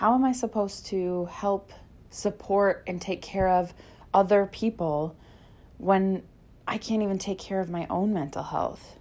[0.00, 1.74] how am I supposed to help
[2.08, 3.74] support and take care of
[4.14, 5.14] other people
[5.76, 6.22] when
[6.66, 8.96] I can't even take care of my own mental health?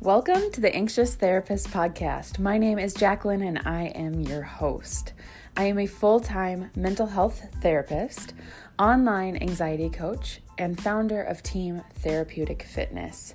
[0.00, 2.40] Welcome to the Anxious Therapist Podcast.
[2.40, 5.12] My name is Jacqueline and I am your host.
[5.56, 8.34] I am a full time mental health therapist,
[8.76, 13.34] online anxiety coach, and founder of Team Therapeutic Fitness.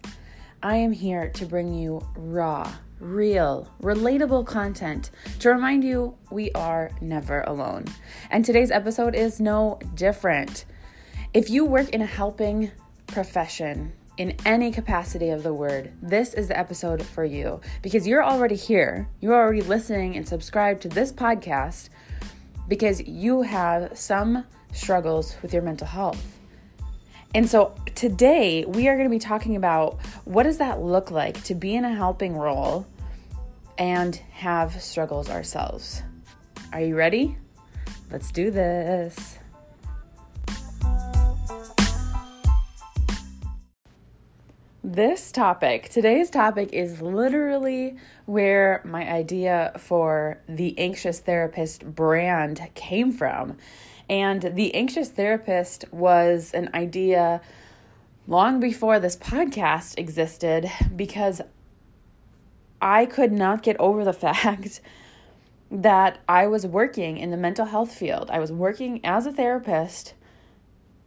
[0.63, 5.09] I am here to bring you raw, real, relatable content
[5.39, 7.85] to remind you we are never alone.
[8.29, 10.65] And today's episode is no different.
[11.33, 12.71] If you work in a helping
[13.07, 18.23] profession, in any capacity of the word, this is the episode for you because you're
[18.23, 19.07] already here.
[19.19, 21.89] You're already listening and subscribed to this podcast
[22.67, 26.40] because you have some struggles with your mental health.
[27.33, 31.41] And so today we are going to be talking about what does that look like
[31.45, 32.85] to be in a helping role
[33.77, 36.03] and have struggles ourselves.
[36.73, 37.37] Are you ready?
[38.11, 39.37] Let's do this.
[44.83, 47.95] This topic, today's topic, is literally
[48.25, 53.57] where my idea for the Anxious Therapist brand came from.
[54.09, 57.41] And the Anxious Therapist was an idea
[58.27, 61.41] long before this podcast existed because
[62.81, 64.81] I could not get over the fact
[65.69, 68.29] that I was working in the mental health field.
[68.29, 70.13] I was working as a therapist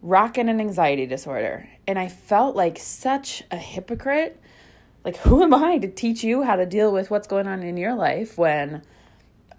[0.04, 1.68] rocking an anxiety disorder.
[1.86, 4.40] And I felt like such a hypocrite.
[5.02, 7.76] Like, who am I to teach you how to deal with what's going on in
[7.76, 8.82] your life when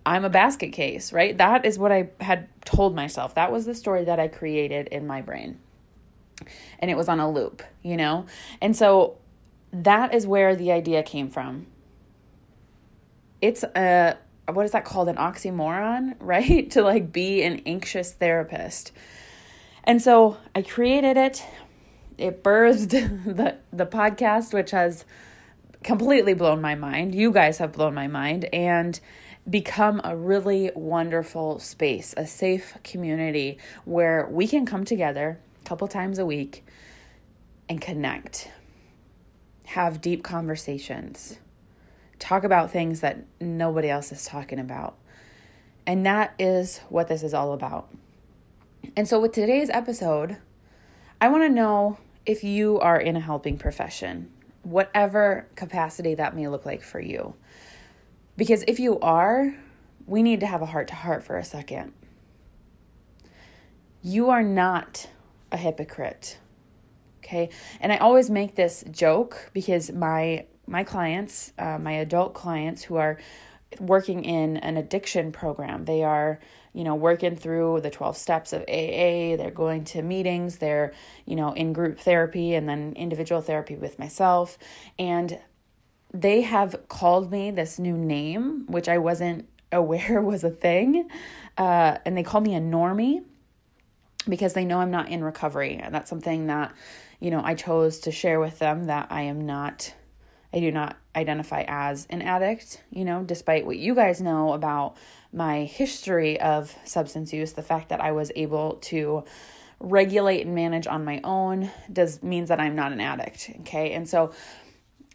[0.05, 1.37] I'm a basket case, right?
[1.37, 3.35] That is what I had told myself.
[3.35, 5.59] That was the story that I created in my brain.
[6.79, 8.25] And it was on a loop, you know?
[8.61, 9.17] And so
[9.71, 11.67] that is where the idea came from.
[13.41, 14.17] It's a,
[14.51, 15.09] what is that called?
[15.09, 16.69] An oxymoron, right?
[16.71, 18.91] to like be an anxious therapist
[19.85, 21.45] and so I created it.
[22.17, 22.89] It birthed
[23.37, 25.05] the the podcast, which has
[25.83, 27.13] completely blown my mind.
[27.13, 28.99] You guys have blown my mind and
[29.49, 35.87] become a really wonderful space, a safe community where we can come together a couple
[35.87, 36.65] times a week
[37.69, 38.49] and connect.
[39.65, 41.37] Have deep conversations.
[42.17, 44.97] Talk about things that nobody else is talking about.
[45.85, 47.93] And that is what this is all about.
[48.95, 50.37] And so, with today's episode,
[51.19, 54.31] I want to know if you are in a helping profession,
[54.63, 57.35] whatever capacity that may look like for you.
[58.37, 59.55] Because if you are,
[60.05, 61.93] we need to have a heart to heart for a second.
[64.01, 65.09] You are not
[65.51, 66.37] a hypocrite.
[67.23, 67.49] Okay?
[67.79, 72.95] And I always make this joke because my my clients, uh, my adult clients who
[72.95, 73.19] are
[73.79, 76.39] working in an addiction program, they are
[76.75, 79.37] you know, working through the 12 steps of AA.
[79.37, 80.57] They're going to meetings.
[80.57, 80.91] They're,
[81.25, 84.57] you know, in group therapy and then individual therapy with myself.
[84.99, 85.39] And
[86.13, 91.09] they have called me this new name, which I wasn't aware was a thing.
[91.57, 93.23] Uh, and they call me a normie
[94.27, 95.75] because they know I'm not in recovery.
[95.75, 96.73] And that's something that,
[97.19, 99.93] you know, I chose to share with them that I am not,
[100.53, 104.97] I do not identify as an addict, you know, despite what you guys know about
[105.31, 109.23] my history of substance use, the fact that I was able to
[109.79, 113.91] regulate and manage on my own does means that I'm not an addict, okay?
[113.91, 114.31] And so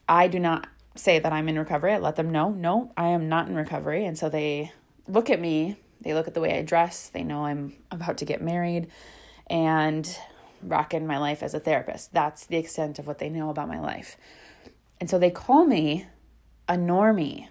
[0.08, 1.92] I do not say that I'm in recovery.
[1.92, 4.04] I let them know, no, I am not in recovery.
[4.04, 4.72] And so they
[5.06, 8.24] look at me, they look at the way I dress, they know I'm about to
[8.24, 8.88] get married
[9.48, 10.16] and
[10.62, 12.12] rocking my life as a therapist.
[12.12, 14.16] That's the extent of what they know about my life.
[15.00, 16.06] And so they call me
[16.68, 17.48] a normie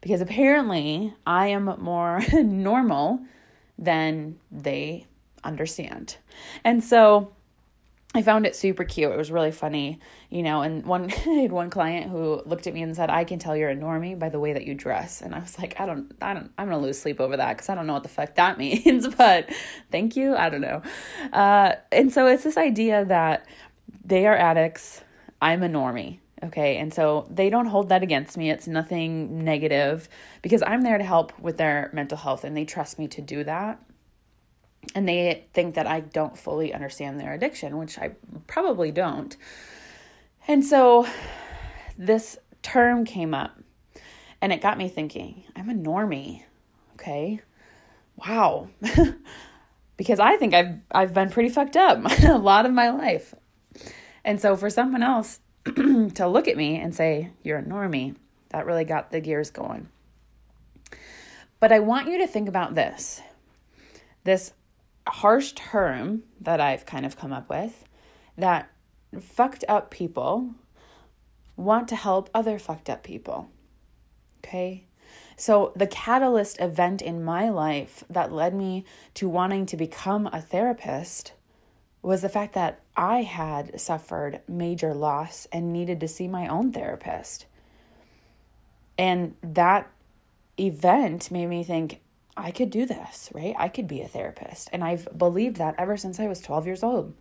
[0.00, 3.20] because apparently I am more normal
[3.78, 5.06] than they
[5.42, 6.16] understand.
[6.64, 7.35] And so
[8.14, 9.12] I found it super cute.
[9.12, 10.00] It was really funny,
[10.30, 10.62] you know.
[10.62, 13.56] And one I had one client who looked at me and said, "I can tell
[13.56, 16.12] you're a normie by the way that you dress." And I was like, "I don't,
[16.22, 18.34] I don't, I'm gonna lose sleep over that because I don't know what the fuck
[18.36, 19.50] that means." but
[19.90, 20.34] thank you.
[20.34, 20.82] I don't know.
[21.32, 23.46] Uh, and so it's this idea that
[24.04, 25.02] they are addicts.
[25.42, 26.18] I'm a normie.
[26.42, 28.50] Okay, and so they don't hold that against me.
[28.50, 30.08] It's nothing negative
[30.42, 33.42] because I'm there to help with their mental health and they trust me to do
[33.44, 33.80] that.
[34.94, 38.12] And they think that I don't fully understand their addiction, which I
[38.46, 39.36] probably don't.
[40.48, 41.06] And so
[41.98, 43.58] this term came up
[44.40, 46.42] and it got me thinking I'm a normie.
[46.94, 47.40] Okay,
[48.16, 48.68] wow.
[49.96, 53.34] because I think I've I've been pretty fucked up a lot of my life.
[54.24, 58.16] And so for someone else to look at me and say, You're a normie,
[58.50, 59.88] that really got the gears going.
[61.60, 63.20] But I want you to think about this
[64.24, 64.52] this
[65.06, 67.84] harsh term that I've kind of come up with
[68.36, 68.70] that
[69.20, 70.50] fucked up people
[71.56, 73.48] want to help other fucked up people.
[74.44, 74.84] Okay?
[75.36, 80.40] So, the catalyst event in my life that led me to wanting to become a
[80.40, 81.32] therapist
[82.02, 86.72] was the fact that I had suffered major loss and needed to see my own
[86.72, 87.46] therapist.
[88.96, 89.90] And that
[90.58, 92.00] event made me think,
[92.36, 93.54] I could do this, right?
[93.58, 94.68] I could be a therapist.
[94.72, 97.14] And I've believed that ever since I was 12 years old.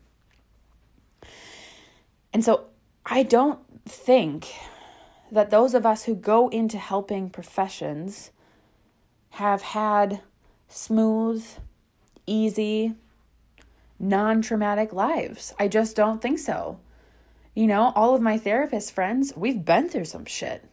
[2.33, 2.65] And so
[3.05, 4.47] I don't think
[5.31, 8.31] that those of us who go into helping professions
[9.31, 10.21] have had
[10.67, 11.45] smooth,
[12.27, 12.95] easy,
[13.99, 15.53] non traumatic lives.
[15.59, 16.79] I just don't think so.
[17.53, 20.65] You know, all of my therapist friends, we've been through some shit.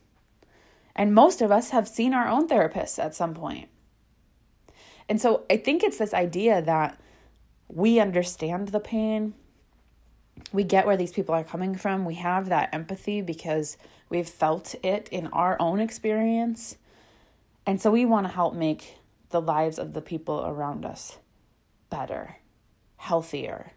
[0.96, 3.68] And most of us have seen our own therapists at some point.
[5.12, 6.98] And so I think it's this idea that
[7.68, 9.34] we understand the pain.
[10.54, 12.06] We get where these people are coming from.
[12.06, 13.76] We have that empathy because
[14.08, 16.78] we've felt it in our own experience.
[17.66, 21.18] And so we want to help make the lives of the people around us
[21.90, 22.38] better,
[22.96, 23.72] healthier,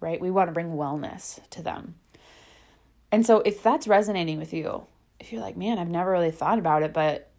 [0.00, 0.22] right?
[0.22, 1.96] We want to bring wellness to them.
[3.10, 4.86] And so if that's resonating with you,
[5.20, 7.30] if you're like, man, I've never really thought about it, but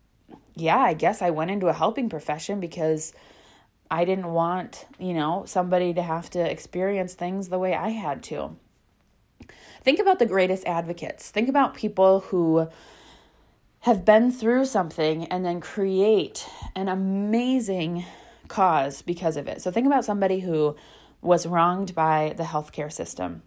[0.55, 3.13] yeah, I guess I went into a helping profession because
[3.89, 8.23] I didn't want, you know, somebody to have to experience things the way I had
[8.23, 8.55] to.
[9.81, 11.29] Think about the greatest advocates.
[11.29, 12.69] Think about people who
[13.81, 18.05] have been through something and then create an amazing
[18.47, 19.61] cause because of it.
[19.61, 20.75] So think about somebody who
[21.21, 23.43] was wronged by the healthcare system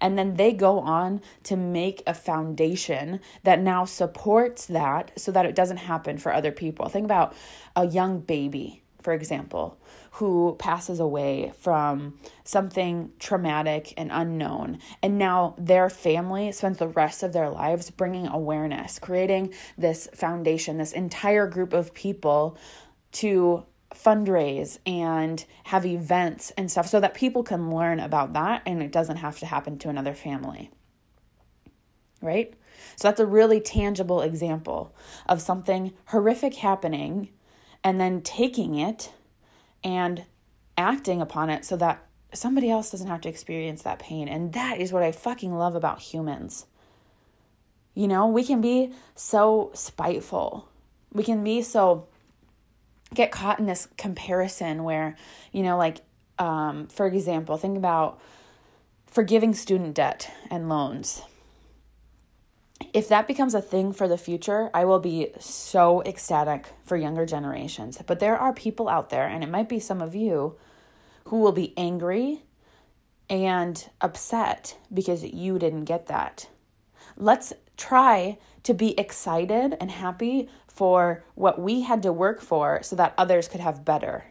[0.00, 5.46] and then they go on to make a foundation that now supports that so that
[5.46, 6.88] it doesn't happen for other people.
[6.88, 7.34] Think about
[7.76, 9.78] a young baby, for example,
[10.12, 14.78] who passes away from something traumatic and unknown.
[15.02, 20.78] And now their family spends the rest of their lives bringing awareness, creating this foundation,
[20.78, 22.56] this entire group of people
[23.12, 28.82] to fundraise and have events and stuff so that people can learn about that and
[28.82, 30.70] it doesn't have to happen to another family.
[32.20, 32.54] Right?
[32.96, 34.94] So that's a really tangible example
[35.28, 37.30] of something horrific happening
[37.82, 39.12] and then taking it
[39.82, 40.24] and
[40.76, 44.28] acting upon it so that somebody else doesn't have to experience that pain.
[44.28, 46.66] And that is what I fucking love about humans.
[47.94, 50.68] You know, we can be so spiteful.
[51.12, 52.08] We can be so
[53.14, 55.16] get caught in this comparison where,
[55.52, 55.98] you know, like,
[56.38, 58.20] um, for example, think about
[59.06, 61.22] forgiving student debt and loans.
[62.92, 67.24] If that becomes a thing for the future, I will be so ecstatic for younger
[67.24, 68.00] generations.
[68.04, 70.56] But there are people out there, and it might be some of you,
[71.26, 72.42] who will be angry
[73.30, 76.48] and upset because you didn't get that.
[77.16, 82.96] Let's try to be excited and happy for what we had to work for so
[82.96, 84.24] that others could have better.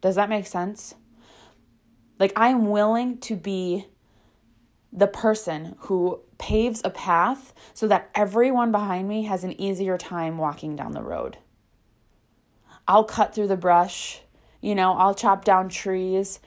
[0.00, 0.94] Does that make sense?
[2.18, 3.86] Like, I'm willing to be
[4.92, 10.38] the person who paves a path so that everyone behind me has an easier time
[10.38, 11.38] walking down the road.
[12.88, 14.20] I'll cut through the brush,
[14.60, 16.40] you know, I'll chop down trees,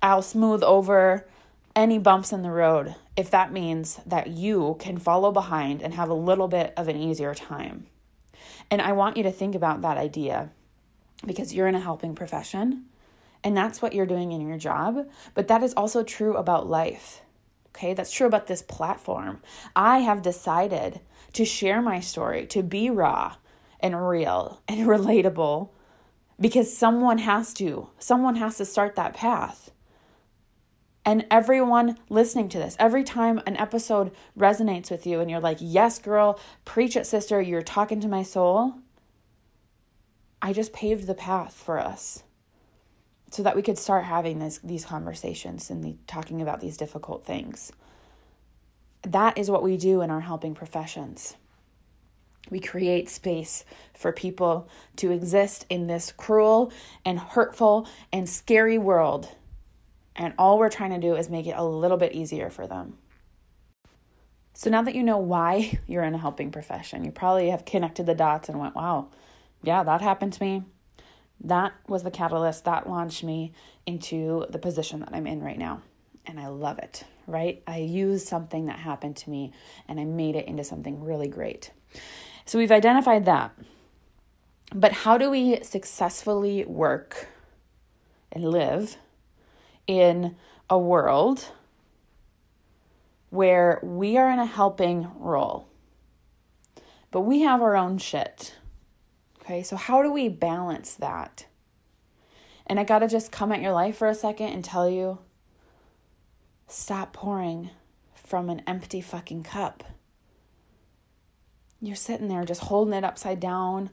[0.00, 1.28] I'll smooth over
[1.78, 6.08] any bumps in the road if that means that you can follow behind and have
[6.08, 7.86] a little bit of an easier time.
[8.68, 10.50] And I want you to think about that idea
[11.24, 12.86] because you're in a helping profession
[13.44, 15.08] and that's what you're doing in your job.
[15.34, 17.22] But that is also true about life.
[17.68, 19.40] Okay, that's true about this platform.
[19.76, 21.00] I have decided
[21.34, 23.36] to share my story, to be raw
[23.78, 25.68] and real and relatable
[26.40, 27.90] because someone has to.
[28.00, 29.70] Someone has to start that path.
[31.08, 35.56] And everyone listening to this, every time an episode resonates with you and you're like,
[35.58, 38.74] yes, girl, preach it, sister, you're talking to my soul,
[40.42, 42.24] I just paved the path for us
[43.30, 47.24] so that we could start having this, these conversations and the, talking about these difficult
[47.24, 47.72] things.
[49.00, 51.36] That is what we do in our helping professions.
[52.50, 56.70] We create space for people to exist in this cruel
[57.06, 59.30] and hurtful and scary world
[60.18, 62.98] and all we're trying to do is make it a little bit easier for them.
[64.52, 68.06] So now that you know why you're in a helping profession, you probably have connected
[68.06, 69.08] the dots and went, wow,
[69.62, 70.64] yeah, that happened to me.
[71.40, 73.52] That was the catalyst that launched me
[73.86, 75.82] into the position that I'm in right now.
[76.26, 77.62] and I love it, right?
[77.66, 79.52] I used something that happened to me
[79.86, 81.70] and I made it into something really great.
[82.44, 83.52] So we've identified that.
[84.74, 87.28] But how do we successfully work
[88.30, 88.98] and live
[89.88, 90.36] in
[90.70, 91.50] a world
[93.30, 95.68] where we are in a helping role,
[97.10, 98.54] but we have our own shit?
[99.40, 101.46] Okay, so how do we balance that?
[102.66, 105.18] And I gotta just come at your life for a second and tell you
[106.66, 107.70] stop pouring
[108.14, 109.84] from an empty fucking cup.
[111.80, 113.88] You're sitting there just holding it upside down,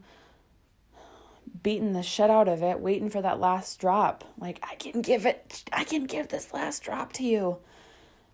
[1.65, 4.23] beating the shit out of it, waiting for that last drop.
[4.37, 7.57] Like, I can give it, I can give this last drop to you.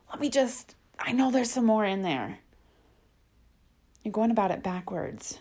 [0.09, 2.39] Let me just, I know there's some more in there.
[4.03, 5.39] You're going about it backwards.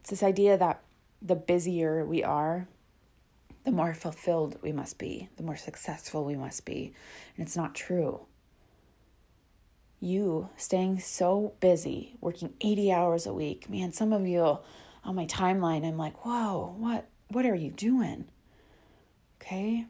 [0.00, 0.80] It's this idea that
[1.20, 2.66] the busier we are,
[3.64, 6.94] the more fulfilled we must be, the more successful we must be.
[7.36, 8.22] And it's not true.
[10.00, 14.60] You staying so busy, working 80 hours a week, man, some of you
[15.04, 18.26] on my timeline, I'm like, whoa, what what are you doing?
[19.40, 19.86] Okay?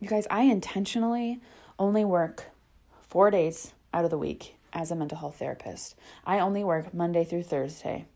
[0.00, 1.40] You guys, I intentionally
[1.78, 2.50] only work
[3.00, 5.94] four days out of the week as a mental health therapist.
[6.26, 8.06] I only work Monday through Thursday.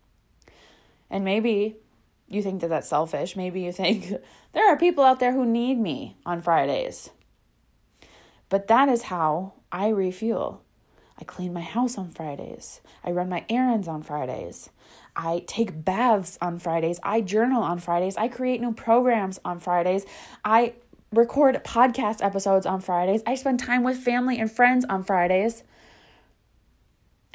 [1.11, 1.77] And maybe
[2.29, 3.37] you think that that's selfish.
[3.37, 4.13] Maybe you think
[4.53, 7.11] there are people out there who need me on Fridays.
[8.49, 10.63] But that is how I refuel.
[11.21, 12.81] I clean my house on Fridays.
[13.03, 14.71] I run my errands on Fridays.
[15.17, 17.01] I take baths on Fridays.
[17.03, 18.17] I journal on Fridays.
[18.17, 20.07] I create new programs on Fridays.
[20.45, 20.75] I
[21.13, 23.23] record podcast episodes on Fridays.
[23.27, 25.65] I spend time with family and friends on Fridays.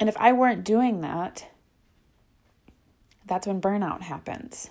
[0.00, 1.46] And if I weren't doing that,
[3.26, 4.70] that's when burnout happens.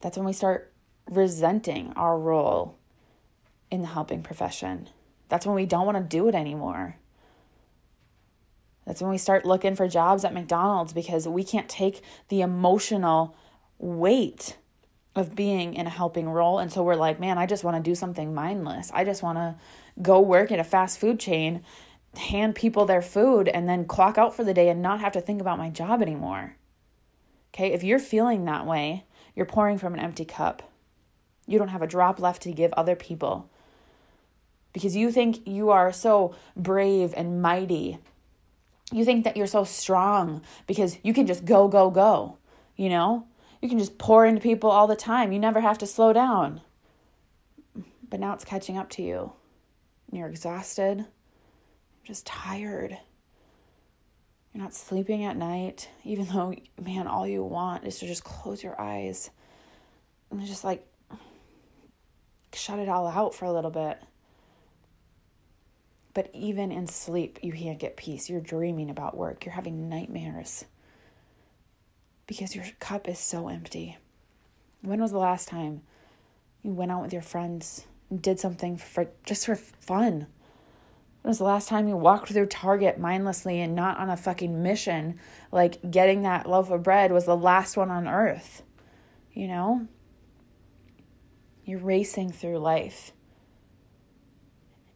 [0.00, 0.72] That's when we start
[1.08, 2.78] resenting our role
[3.70, 4.88] in the helping profession.
[5.28, 6.96] That's when we don't want to do it anymore.
[8.86, 13.36] That's when we start looking for jobs at McDonald's because we can't take the emotional
[13.78, 14.56] weight
[15.16, 16.58] of being in a helping role.
[16.58, 18.90] And so we're like, man, I just want to do something mindless.
[18.94, 19.56] I just want to
[20.00, 21.64] go work at a fast food chain,
[22.16, 25.20] hand people their food, and then clock out for the day and not have to
[25.20, 26.56] think about my job anymore.
[27.52, 30.70] Okay, if you're feeling that way, you're pouring from an empty cup.
[31.46, 33.48] You don't have a drop left to give other people
[34.72, 37.98] because you think you are so brave and mighty
[38.92, 42.38] you think that you're so strong because you can just go, go, go.
[42.76, 43.26] You know,
[43.60, 45.32] you can just pour into people all the time.
[45.32, 46.60] You never have to slow down.
[48.08, 49.32] But now it's catching up to you.
[50.12, 52.96] You're exhausted, you're just tired.
[54.52, 58.62] You're not sleeping at night, even though, man, all you want is to just close
[58.62, 59.28] your eyes
[60.30, 60.86] and just like
[62.54, 63.98] shut it all out for a little bit.
[66.16, 68.30] But even in sleep, you can't get peace.
[68.30, 70.64] You're dreaming about work, you're having nightmares
[72.26, 73.98] because your cup is so empty.
[74.80, 75.82] When was the last time
[76.62, 80.26] you went out with your friends and did something for just for fun?
[81.20, 84.62] When was the last time you walked through Target mindlessly and not on a fucking
[84.62, 85.20] mission?
[85.52, 88.62] Like getting that loaf of bread was the last one on earth.
[89.34, 89.86] You know?
[91.66, 93.12] You're racing through life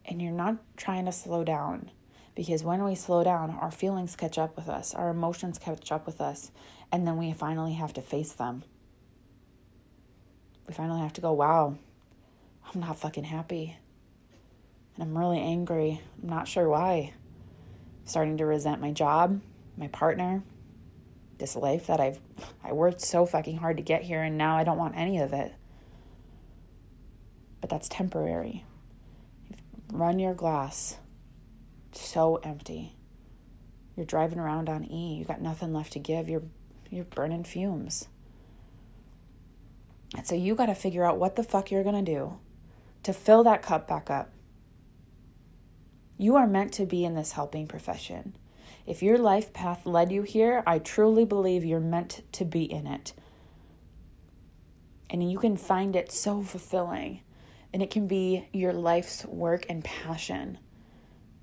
[0.05, 1.91] and you're not trying to slow down
[2.35, 6.05] because when we slow down, our feelings catch up with us, our emotions catch up
[6.05, 6.51] with us,
[6.91, 8.63] and then we finally have to face them.
[10.67, 11.75] We finally have to go, wow,
[12.73, 13.77] I'm not fucking happy.
[14.95, 16.01] And I'm really angry.
[16.21, 17.13] I'm not sure why.
[18.01, 19.41] I'm starting to resent my job,
[19.77, 20.43] my partner,
[21.37, 22.19] this life that I've
[22.63, 25.33] I worked so fucking hard to get here and now I don't want any of
[25.33, 25.53] it.
[27.59, 28.65] But that's temporary
[29.91, 30.97] run your glass
[31.91, 32.95] so empty.
[33.95, 35.15] You're driving around on E.
[35.15, 36.29] You got nothing left to give.
[36.29, 36.43] You're
[36.89, 38.07] you're burning fumes.
[40.15, 42.39] And so you got to figure out what the fuck you're going to do
[43.03, 44.29] to fill that cup back up.
[46.17, 48.35] You are meant to be in this helping profession.
[48.85, 52.87] If your life path led you here, I truly believe you're meant to be in
[52.87, 53.13] it.
[55.09, 57.21] And you can find it so fulfilling
[57.73, 60.57] and it can be your life's work and passion,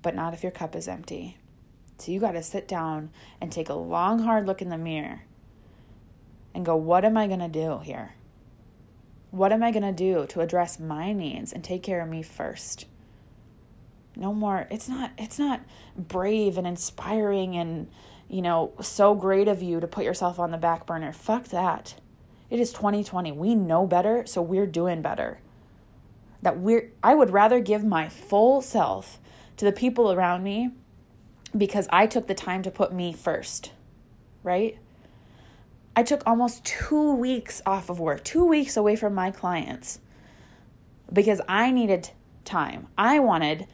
[0.01, 1.37] but not if your cup is empty.
[1.97, 3.09] So you got to sit down
[3.41, 5.23] and take a long, hard look in the mirror
[6.53, 8.15] and go, what am I going to do here?
[9.31, 12.23] What am I going to do to address my needs and take care of me
[12.23, 12.85] first?
[14.15, 14.67] No more.
[14.71, 15.61] It's not it's not
[15.95, 17.89] brave and inspiring and
[18.27, 21.11] you know, so great of you to put yourself on the back burner.
[21.11, 21.95] Fuck that.
[22.49, 23.31] It is 2020.
[23.31, 25.39] We know better, so we're doing better.
[26.41, 29.19] That we're I would rather give my full self
[29.57, 30.71] to the people around me
[31.57, 33.71] because I took the time to put me first,
[34.43, 34.77] right?
[35.95, 39.99] I took almost 2 weeks off of work, 2 weeks away from my clients
[41.11, 42.11] because I needed
[42.45, 42.87] time.
[42.97, 43.67] I wanted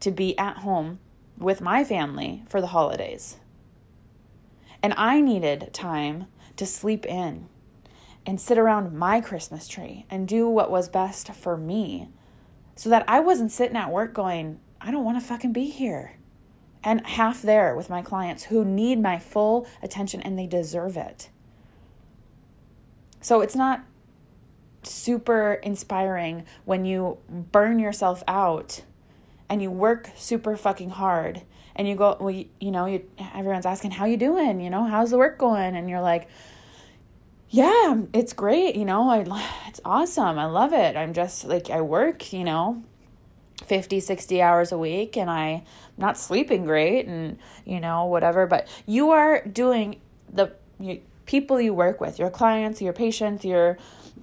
[0.00, 0.98] to be at home
[1.38, 3.36] with my family for the holidays.
[4.82, 7.48] And I needed time to sleep in
[8.26, 12.08] and sit around my Christmas tree and do what was best for me
[12.76, 16.16] so that I wasn't sitting at work going, I don't want to fucking be here.
[16.82, 21.30] And half there with my clients who need my full attention and they deserve it.
[23.20, 23.84] So it's not
[24.82, 28.82] super inspiring when you burn yourself out
[29.48, 31.42] and you work super fucking hard
[31.76, 33.02] and you go well you, you know you
[33.34, 36.28] everyone's asking how you doing you know how's the work going and you're like
[37.54, 39.24] yeah it's great you know I,
[39.68, 42.82] it's awesome i love it i'm just like i work you know
[43.66, 45.62] 50 60 hours a week and i'm
[45.96, 50.00] not sleeping great and you know whatever but you are doing
[50.32, 53.78] the you, people you work with your clients your patients your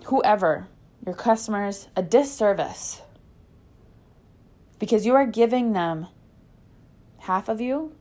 [0.05, 0.67] whoever
[1.05, 3.01] your customers a disservice
[4.81, 6.07] because you are giving them
[7.19, 7.95] half of you,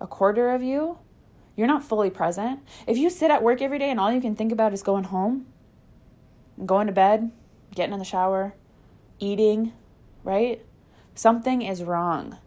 [0.00, 0.96] a quarter of you.
[1.56, 2.60] You're not fully present.
[2.86, 5.04] If you sit at work every day and all you can think about is going
[5.04, 5.46] home,
[6.64, 7.30] going to bed,
[7.74, 8.54] getting in the shower,
[9.18, 9.72] eating,
[10.24, 10.64] right?
[11.14, 12.38] Something is wrong.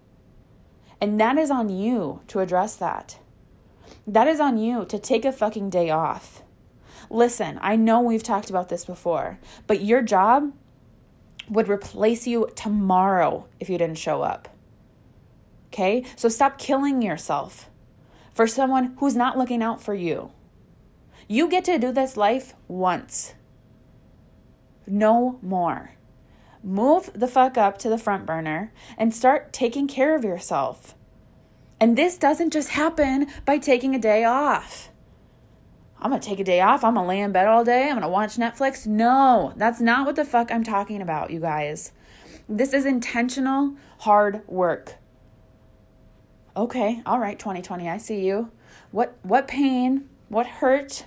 [0.99, 3.19] And that is on you to address that.
[4.07, 6.41] That is on you to take a fucking day off.
[7.09, 10.53] Listen, I know we've talked about this before, but your job
[11.47, 14.49] would replace you tomorrow if you didn't show up.
[15.67, 16.03] Okay?
[16.15, 17.69] So stop killing yourself
[18.35, 20.31] for someone who's not looking out for you.
[21.27, 23.33] You get to do this life once.
[24.85, 25.93] No more.
[26.61, 30.95] Move the fuck up to the front burner and start taking care of yourself.
[31.79, 34.89] And this doesn't just happen by taking a day off.
[35.99, 36.83] I'm gonna take a day off.
[36.83, 37.87] I'm gonna lay in bed all day.
[37.87, 38.85] I'm gonna watch Netflix.
[38.85, 41.93] No, that's not what the fuck I'm talking about, you guys.
[42.47, 44.95] This is intentional hard work.
[46.57, 48.49] Okay, all right, 2020, I see you.
[48.91, 51.05] What what pain, what hurt,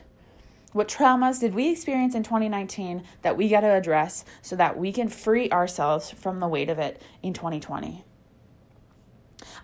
[0.72, 4.92] what traumas did we experience in 2019 that we got to address so that we
[4.92, 8.04] can free ourselves from the weight of it in 2020?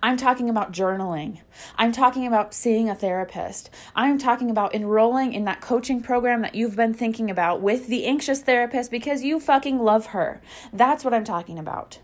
[0.02, 1.40] I'm talking about journaling.
[1.76, 3.68] I'm talking about seeing a therapist.
[3.94, 8.06] I'm talking about enrolling in that coaching program that you've been thinking about with the
[8.06, 10.40] anxious therapist because you fucking love her.
[10.72, 11.98] That's what I'm talking about.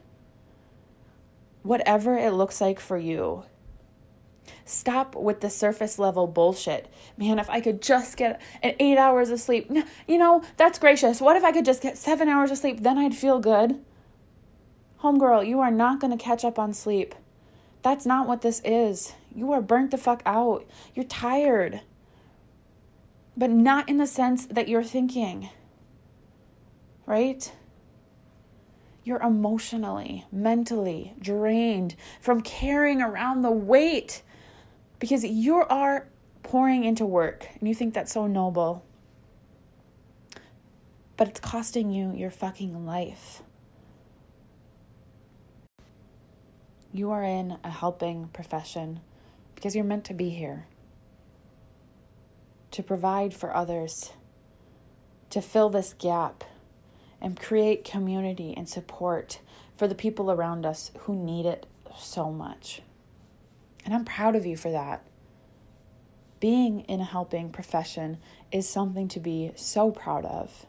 [1.62, 3.44] Whatever it looks like for you.
[4.70, 6.88] Stop with the surface level bullshit.
[7.16, 9.70] Man, if I could just get an eight hours of sleep,
[10.06, 11.20] you know, that's gracious.
[11.20, 12.82] What if I could just get seven hours of sleep?
[12.82, 13.84] Then I'd feel good.
[15.02, 17.14] Homegirl, you are not going to catch up on sleep.
[17.82, 19.14] That's not what this is.
[19.34, 20.66] You are burnt the fuck out.
[20.94, 21.80] You're tired.
[23.36, 25.48] But not in the sense that you're thinking,
[27.06, 27.50] right?
[29.02, 34.22] You're emotionally, mentally drained from carrying around the weight
[35.00, 36.06] because you are
[36.44, 38.84] pouring into work and you think that's so noble.
[41.16, 43.42] But it's costing you your fucking life.
[46.92, 49.00] You are in a helping profession
[49.54, 50.66] because you're meant to be here
[52.70, 54.12] to provide for others,
[55.28, 56.44] to fill this gap,
[57.20, 59.40] and create community and support
[59.76, 61.66] for the people around us who need it
[61.98, 62.82] so much.
[63.84, 65.04] And I'm proud of you for that.
[66.38, 68.18] Being in a helping profession
[68.50, 70.66] is something to be so proud of.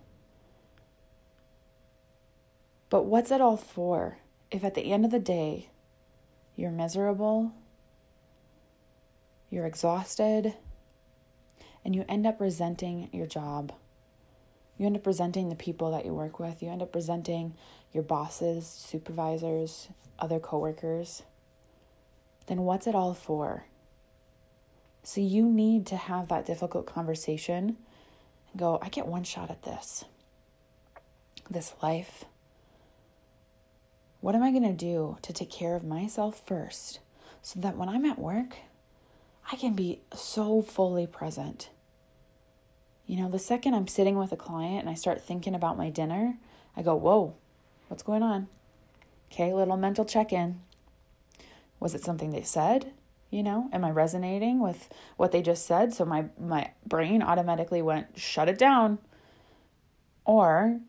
[2.90, 4.18] But what's it all for
[4.52, 5.70] if at the end of the day
[6.56, 7.54] you're miserable,
[9.50, 10.56] you're exhausted,
[11.84, 13.74] and you end up resenting your job.
[14.78, 16.62] You end up resenting the people that you work with.
[16.62, 17.56] You end up resenting
[17.94, 21.24] your bosses, supervisors, other coworkers.
[22.48, 23.66] Then what's it all for?
[25.04, 27.78] So you need to have that difficult conversation
[28.52, 30.06] and go, I get one shot at this.
[31.50, 32.26] This life,
[34.22, 37.00] what am I going to do to take care of myself first
[37.42, 38.58] so that when I'm at work,
[39.52, 41.70] I can be so fully present?
[43.08, 45.90] You know, the second I'm sitting with a client and I start thinking about my
[45.90, 46.38] dinner,
[46.78, 47.34] I go, Whoa,
[47.88, 48.48] what's going on?
[49.32, 50.62] Okay, little mental check in.
[51.82, 52.94] Was it something they said?
[53.30, 55.94] You know, am I resonating with what they just said?
[55.94, 59.00] So my, my brain automatically went, shut it down.
[60.24, 60.80] Or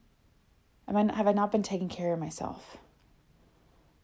[0.89, 2.77] Am I, have I not been taking care of myself?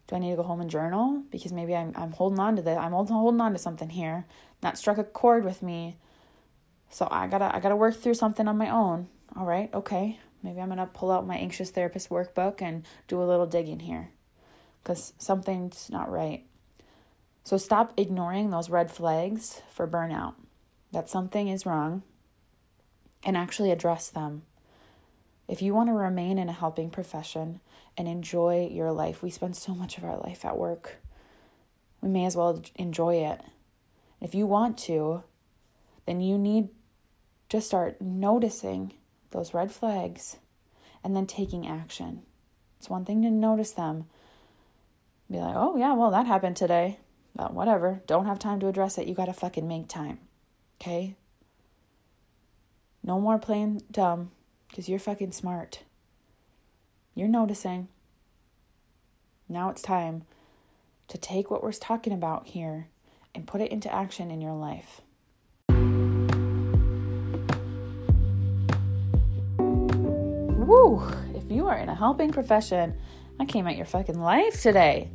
[0.07, 1.22] Do I need to go home and journal?
[1.31, 2.79] Because maybe I'm, I'm holding on to that.
[2.79, 4.27] I'm holding on to something here.
[4.62, 5.98] That struck a chord with me.
[6.88, 9.09] So I gotta I gotta work through something on my own.
[9.37, 10.18] All right, okay.
[10.42, 14.11] Maybe I'm gonna pull out my anxious therapist workbook and do a little digging here.
[14.83, 16.46] Because something's not right.
[17.44, 20.35] So stop ignoring those red flags for burnout.
[20.92, 22.03] That something is wrong
[23.24, 24.42] and actually address them.
[25.48, 27.61] If you want to remain in a helping profession
[27.96, 30.96] and enjoy your life, we spend so much of our life at work.
[32.03, 33.40] We may as well enjoy it.
[34.20, 35.24] If you want to,
[36.07, 36.68] then you need
[37.48, 38.92] to start noticing
[39.31, 40.37] those red flags
[41.03, 42.22] and then taking action.
[42.79, 44.07] It's one thing to notice them,
[45.31, 46.98] be like, oh, yeah, well, that happened today.
[47.38, 48.03] But whatever.
[48.09, 49.07] Don't have time to address it.
[49.07, 50.18] You got to fucking make time.
[50.81, 51.14] Okay?
[53.05, 54.33] No more playing dumb
[54.68, 55.85] because you're fucking smart.
[57.14, 57.88] You're noticing.
[59.48, 60.24] Now it's time
[61.07, 62.88] to take what we're talking about here
[63.35, 65.01] and put it into action in your life.
[70.59, 71.03] Woo!
[71.35, 72.94] If you are in a helping profession,
[73.38, 75.11] I came at your fucking life today.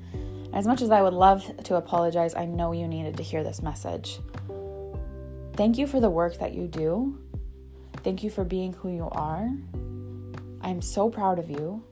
[0.54, 3.64] As much as I would love to apologize, I know you needed to hear this
[3.64, 4.20] message.
[5.56, 7.20] Thank you for the work that you do.
[8.04, 9.50] Thank you for being who you are.
[10.62, 11.84] I'm so proud of you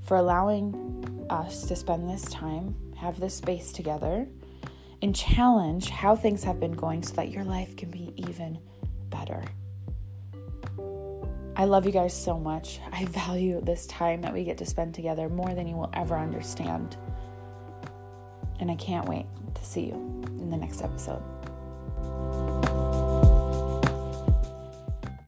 [0.00, 4.26] for allowing us to spend this time, have this space together,
[5.00, 8.58] and challenge how things have been going so that your life can be even
[9.08, 9.44] better.
[11.54, 12.80] I love you guys so much.
[12.92, 16.16] I value this time that we get to spend together more than you will ever
[16.16, 16.96] understand.
[18.62, 19.94] And I can't wait to see you
[20.38, 21.20] in the next episode.